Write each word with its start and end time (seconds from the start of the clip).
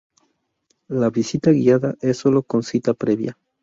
La 0.87 1.11
visita 1.11 1.51
guiada 1.51 1.93
es 2.01 2.17
sólo 2.17 2.41
con 2.41 2.63
cita 2.63 2.95
previa. 2.95 3.37